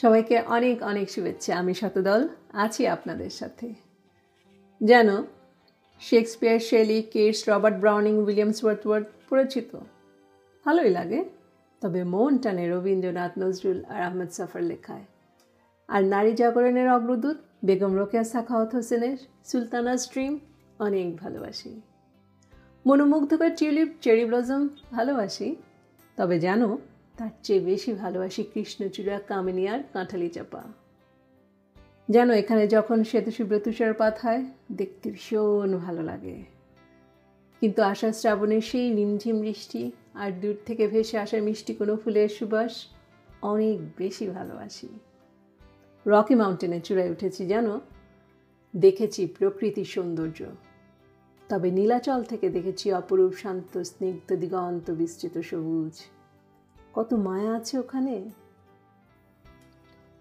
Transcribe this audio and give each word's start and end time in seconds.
সবাইকে 0.00 0.40
অনেক 0.40 0.82
অনেক 0.82 1.10
শুভেচ্ছা। 1.10 1.58
আমি 1.58 1.74
শতদল 1.74 2.28
আছি 2.52 2.86
আপনাদের 2.86 3.30
সাথে। 3.30 3.74
যেন 4.82 5.08
Shakespeare, 6.00 6.60
Shelley, 6.60 7.02
Keats, 7.02 7.48
Robert 7.48 7.76
Browning, 7.76 8.18
Williams 8.18 8.64
Wordsworth 8.64 9.06
পরিচিত। 9.30 9.78
ভালোই 10.64 10.90
লাগে। 10.90 11.24
তবে 11.80 12.04
মন 12.04 12.38
টানে 12.38 12.70
রবীন্দ্রনাথ 12.70 13.32
নজরুল 13.38 13.84
আর 13.84 14.02
আহমেদ 14.02 14.30
সফর 14.30 14.60
লেখায়। 14.60 15.04
আর 15.88 16.04
নারী 16.04 16.32
জাগরণের 16.32 16.92
অগ্রদূত 16.92 17.36
বেগম 17.64 17.96
রোকেয়া 17.96 18.24
সাখাওয়াত 18.24 18.74
হোসেনের 18.74 19.16
সুলতানা 19.44 19.96
স্ট্রিম 19.96 20.38
অনেক 20.78 21.16
ভালোবাসি। 21.16 21.80
মনোমুগ্ধকর 22.86 23.50
টিউলিপ, 23.56 23.88
চেরি 24.00 24.24
ব্লজম 24.24 24.68
ভালোবাসি। 24.90 25.56
তবে 26.16 26.40
জানো 26.40 26.78
তার 27.20 27.30
চেয়ে 27.42 27.60
বেশি 27.60 27.92
ভালোবাসি 27.92 28.42
কৃষ্ণচূড়া 28.54 29.20
কামিনিয়ার 29.20 29.80
কাঁঠালি 29.92 30.28
চাপা। 30.28 30.62
যেন 32.08 32.30
এখানে 32.30 32.66
যখন 32.66 33.04
শ্বেতশুভ্র 33.04 33.58
তুষারপাত 33.58 34.18
হয়, 34.22 34.44
দেখতে 34.72 35.10
ভীষণ 35.10 35.76
ভালো 35.76 36.02
লাগে। 36.02 36.42
কিন্তু 37.60 37.82
আশা 37.82 38.12
শ্রাবণের 38.12 38.60
সেই 38.60 38.94
রিমঝিম 38.94 39.40
বৃষ্টি 39.40 39.90
আর 40.14 40.32
দূর 40.32 40.54
থেকে 40.66 40.86
ভেসে 40.88 41.18
আসা 41.18 41.38
মিষ্টি 41.40 41.74
কোনো 41.74 41.96
ফুলের 41.96 42.28
সুবাস 42.28 42.86
অনেক 43.42 43.78
বেশি 43.96 44.26
ভালোবাসি। 44.26 44.88
রকি 46.06 46.34
মাউন্টেনে 46.34 46.80
চূড়ায় 46.80 47.10
উঠেছি, 47.10 47.46
জানো? 47.46 47.80
দেখেছি 48.76 49.26
প্রকৃতির 49.26 49.84
সৌন্দর্য। 49.84 50.44
তবে 51.48 51.70
নীলাচল 51.70 52.22
থেকে 52.22 52.48
দেখেছি 52.48 52.92
অপরূপ 52.92 53.32
শান্ত, 53.32 53.82
স্নিগ্ধ, 53.82 54.34
দিগন্ত, 54.36 54.90
বিস্তৃত 54.90 55.40
সবুজ। 55.40 56.00
কত 56.92 57.14
মায়া 57.14 57.54
আছে 57.54 57.78
ওখানে। 57.78 58.30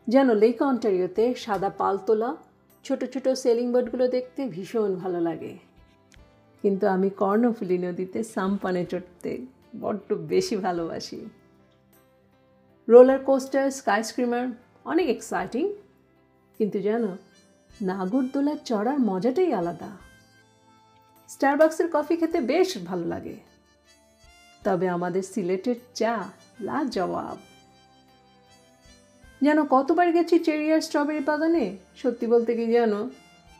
যেন 0.07 0.33
লেক 0.33 0.61
অন্টারিওতে 0.61 1.35
সাদা 1.35 1.69
পালতোলা, 1.69 2.35
ছোট 2.83 3.05
ছোট 3.05 3.27
সেলিং 3.27 3.71
বোটগুলো 3.71 4.07
দেখতে 4.07 4.47
ভীষণ 4.47 4.95
ভালো 4.95 5.21
লাগে। 5.21 5.57
কিন্তু 6.61 6.87
আমি 6.87 7.09
কর্ণফুলি 7.09 7.77
নদীতে 7.77 8.23
সাম্পানে 8.23 8.85
চড়তে 8.85 9.45
বড্ড 9.81 10.13
বেশি 10.13 10.55
ভালোবাসি। 10.55 11.29
রোলার 12.87 13.19
কোস্টার 13.19 13.71
স্কাই 13.71 14.03
স্ক্রিমার 14.03 14.47
অনেক 14.85 15.09
এক্সাইটিং 15.09 15.73
কিন্তু 16.57 16.79
জানো 16.79 17.17
নাগরদোলার 17.81 18.55
চড়ার 18.65 18.99
মজাটাই 18.99 19.53
আলাদা। 19.53 19.89
স্টারবাক্সের 21.27 21.89
কফি 21.93 22.15
খেতে 22.15 22.41
বেশ 22.41 22.77
ভালো 22.77 23.05
লাগে। 23.05 23.48
তবে 24.63 24.89
আমাদের 24.89 25.23
সিলেটের 25.23 25.75
চা 25.93 26.29
লা 26.59 26.83
জবাব 26.83 27.37
যেন 29.41 29.65
কতবার 29.65 30.13
গেছি 30.13 30.39
চেরি 30.39 30.73
আর 30.73 30.81
স্ট্রবেরি 30.81 31.19
বাগানে, 31.19 31.77
সত্যি 31.95 32.27
বলতে 32.27 32.55
কি 32.55 32.65
জানো? 32.71 33.09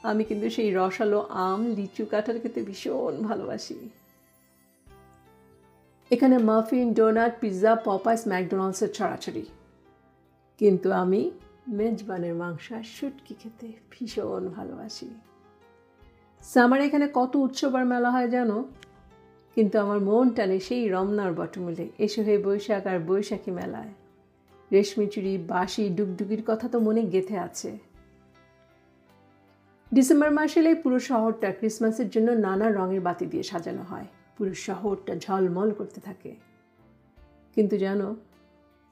আমি 0.03 0.23
কিন্তু 0.23 0.50
সেই 0.50 0.69
রসালো 0.73 1.19
আম, 1.19 1.75
লিচু 1.75 2.06
কাঁঠাল 2.06 2.39
খেতে 2.39 2.61
ভীষণ 2.61 3.14
ভালোবাসি। 3.23 3.89
এখানে 6.11 6.38
মাফিন 6.38 6.94
ডোনাট 6.94 7.34
পিৎজা 7.41 7.75
পপাইস 7.75 8.28
ম্যাকডোনাল্ডসের 8.28 8.91
ছড়াছড়ি। 8.94 9.45
কিন্তু 10.59 10.91
আমি 10.91 11.31
মেজবানের 11.67 12.36
মাংস 12.36 12.72
আর 12.72 12.84
শুটকি 12.84 13.34
খেতে 13.39 13.67
ভীষণ 13.91 14.50
ভালোবাসি। 14.50 15.09
সামার 16.44 16.81
এখানে 16.81 17.08
কত 17.13 17.36
উৎসব 17.36 17.75
আর 17.75 17.86
মেলা 17.86 18.11
হয় 18.11 18.28
জানো? 18.28 18.58
কিন্তু 19.55 19.80
আমার 19.80 20.00
মন 20.00 20.30
টানে 20.30 20.59
সেই 20.59 20.89
রমনার 20.89 21.33
বটমূলে। 21.33 21.89
এসে 21.97 22.23
হয়ে 22.23 22.38
বৈশাখ 22.38 22.88
আর 22.88 23.00
বৈশাখী 23.00 23.52
মেলায়। 23.52 23.94
রেশমি 24.72 25.08
চুড়ি 25.08 25.38
বাঁশি, 25.38 25.89
ডুগডুগির 25.89 26.44
কথা 26.47 26.69
তো 26.69 26.80
মনে 26.80 27.03
গেথে 27.03 27.38
আছে। 27.38 27.78
ডিসেম্বর 29.94 30.31
মাসে 30.31 30.59
এই 30.67 30.75
পুরো 30.75 31.00
শহরটা 31.00 31.52
ক্রিসমাসের 31.52 32.09
জন্য 32.09 32.31
নানা 32.31 32.69
রঙের 32.69 33.02
বাতি 33.02 33.25
দিয়ে 33.25 33.44
সাজানো 33.44 33.81
হয়। 33.81 34.06
পুরো 34.38 34.53
শহরটা 34.53 35.16
ঝলমল 35.16 35.72
করতে 35.72 36.01
থাকে। 36.01 36.35
কিন্তু 37.56 37.78
জানো, 37.78 38.16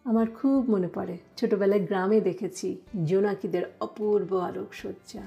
আমার 0.03 0.27
খুব 0.27 0.69
মনে 0.69 0.87
পড়ে। 0.93 1.17
ছোটবেলায় 1.37 1.85
গ্রামে 1.85 2.21
দেখেছি 2.21 2.77
জোনাকিদের 3.05 3.61
অপূর্ব 3.79 4.37
আলোকসজ্জা। 4.37 5.21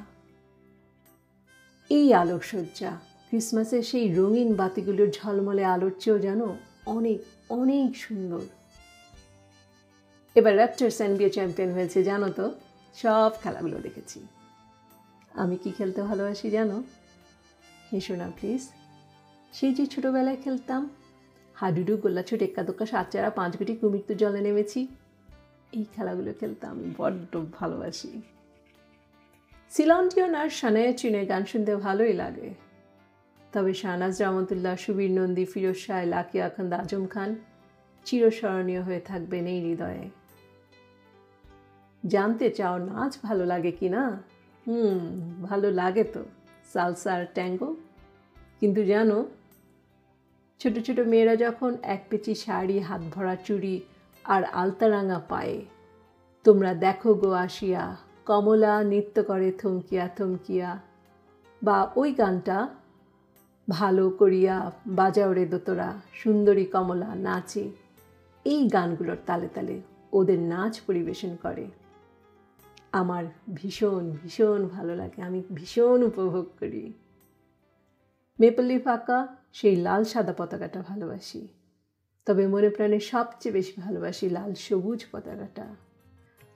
এই 1.90 2.14
আলোকসজ্জা 2.14 3.00
ক্রিসমাসের 3.32 3.82
সেই 3.82 4.14
রঙিন 4.14 4.56
বাতিগুলোর 4.56 5.10
ঝলমলে 5.10 5.64
আলোর 5.64 5.94
চেয়েও 5.98 6.18
যেন 6.18 6.40
অনেক 6.86 7.18
অনেক 7.50 7.96
সুন্দর। 7.96 8.44
এবার 10.36 10.56
র্যাপটার্স 10.56 11.00
এনবিএ 11.00 11.30
চ্যাম্পিয়ন 11.30 11.70
হয়েছে, 11.72 12.04
জানো 12.04 12.28
তো? 12.28 12.54
সব 12.94 13.30
খেলাগুলো 13.42 13.76
দেখেছি। 13.78 14.18
আমি 15.34 15.56
কি 15.56 15.70
খেলতে 15.70 16.02
ভালোবাসি 16.02 16.50
জানো? 16.50 16.82
হেসো 17.92 18.14
না 18.16 18.30
প্লিজ 18.40 18.62
সেই 19.52 19.74
যে 19.74 19.86
ছোটোবেলায় 19.86 20.36
খেলতাম, 20.36 20.90
হাডুডু, 21.54 21.96
গোল্লাছুট 21.96 22.42
এক্কা 22.42 22.62
দোক্কা 22.62 22.86
সাত 22.86 23.06
চারা 23.12 23.30
পাঁচ 23.30 23.56
গুটি 23.56 23.76
কুমির 23.76 24.04
তো 24.08 24.14
জলে 24.14 24.40
নেমেছি। 24.40 24.88
এই 25.72 25.84
খেলাগুলো 25.94 26.32
খেলতে 26.40 26.66
আমি 26.66 26.94
বড্ড 26.98 27.32
ভালোবাসি। 27.58 28.22
সিলন্টিয়ন 29.70 30.34
আর 30.34 30.48
সানায়া 30.50 30.92
চুনের 30.92 31.26
গান 31.26 31.44
শুনতে 31.44 31.76
ভালোই 31.76 32.12
লাগে। 32.12 32.54
তবে 33.54 33.72
শাহনাজ 33.82 34.14
রহমতুল্লাহ, 34.22 34.74
সুবীর 34.84 35.12
নন্দী, 35.18 35.44
ফিরোজ 35.52 35.78
শাহ 35.84 36.00
লাকি 36.14 36.38
আখন্দ 36.48 36.72
আজম 36.82 37.04
খান 37.12 37.30
চিরস্মরণীয় 38.06 38.82
হয়ে 38.86 39.02
থাকবেন 39.10 39.44
এই 39.54 39.60
হৃদয়ে। 39.66 40.04
জানতে 42.04 42.46
চাও 42.58 42.76
নাচ 42.88 43.12
ভালো 43.26 43.44
লাগে 43.52 43.72
কি 43.78 43.88
না? 43.94 44.04
হুম, 44.66 45.00
ভালো 45.48 45.68
লাগে 45.80 46.04
তো 46.14 46.22
সালসার 46.72 47.22
ট্যাঙ্গো। 47.36 47.70
কিন্তু 48.60 48.80
জানো, 48.92 49.18
ছোট 50.60 50.74
ছোট 50.86 50.98
মেয়েরা 51.12 51.34
যখন 51.44 51.72
এক 51.94 52.02
পেচি 52.10 52.32
শাড়ি, 52.44 52.76
হাত 52.88 53.02
ভরা 53.14 53.34
চুড়ি 53.46 53.76
আর 54.24 54.42
আলতারাঙা 54.60 55.18
পায়ে, 55.30 55.58
তোমরা 56.44 56.72
দেখো 56.84 57.10
গো 57.22 57.30
আসিয়া, 57.44 57.84
কমলা 58.28 58.74
নৃত্য 58.90 59.16
করে 59.30 59.48
থমকিয়া 59.60 60.06
থমকিয়া, 60.16 60.70
বা 61.62 61.78
ওই 62.00 62.10
গানটা 62.20 62.58
ভালো 63.70 64.10
করিয়া 64.10 64.72
বাজাও 64.86 65.32
রে 65.32 65.46
দোতরা, 65.46 66.00
সুন্দরী 66.14 66.64
কমলা, 66.64 67.14
নাচে। 67.14 67.70
এই 68.44 68.68
গানগুলোর 68.68 69.16
তালে 69.26 69.48
তালে 69.54 69.80
ওদের 70.12 70.38
নাচ 70.38 70.80
পরিবেশন 70.86 71.36
করে। 71.42 71.66
আমার 72.92 73.24
ভীষণ 73.54 74.10
ভীষণ 74.22 74.68
ভালো 74.68 74.96
লাগে, 74.96 75.22
আমি 75.22 75.42
ভীষণ 75.54 76.02
উপভোগ 76.02 76.46
করি। 76.60 76.92
মেপলি 78.40 78.78
ফাঁকা, 78.78 79.36
সেই 79.52 79.76
লাল 79.76 80.04
সাদা 80.04 80.32
পতাকাটা 80.32 80.82
ভালোবাসি। 80.88 81.48
তবে 82.26 82.46
মনে 82.46 82.70
প্রাণে 82.70 83.00
সবচেয়ে 83.00 83.52
বেশি 83.52 83.80
ভালোবাসি 83.80 84.30
লাল 84.30 84.54
সবুজ 84.54 85.04
পতাকাটা। 85.12 85.66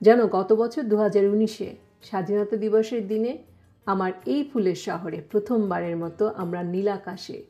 যেন 0.00 0.26
গত 0.26 0.52
বছর 0.52 0.82
দু 0.82 0.96
হাজার 0.96 1.24
উনিশে 1.24 1.76
স্বাধীনতা 2.02 2.56
দিবসের 2.56 3.08
দিনে 3.08 3.38
আমার 3.86 4.12
এই 4.26 4.42
ফুলের 4.52 4.74
শহরে 4.74 5.20
প্রথমবারের 5.20 5.96
মতো 5.96 6.28
আমরা 6.36 6.62
নীলাকাশে 6.62 7.42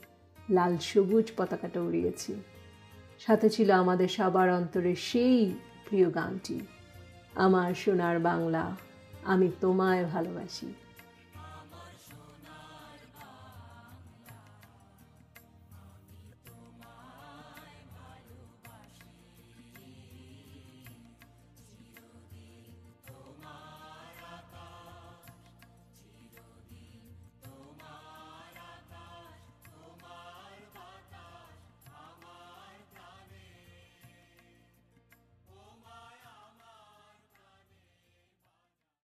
লাল 0.50 0.78
সবুজ 0.78 1.32
পতাকাটা 1.36 1.80
উড়িয়েছি 1.80 2.32
সাথে 3.18 3.50
ছিল 3.50 3.70
আমাদের 3.70 4.08
সবার 4.08 4.50
অন্তরে 4.50 4.94
সেই 4.94 5.52
প্রিয় 5.88 6.10
গানটি। 6.10 6.60
আমার 7.34 7.74
সোনার 7.74 8.18
বাংলা, 8.20 8.76
আমি 9.24 9.52
তোমায় 9.60 10.04
ভালোবাসি। 10.04 10.83